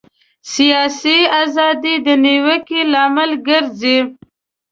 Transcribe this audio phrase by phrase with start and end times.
[0.53, 3.97] سیاسي ازادي د نیوکې لامل ګرځي.